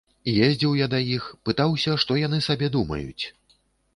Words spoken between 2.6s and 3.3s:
думаюць.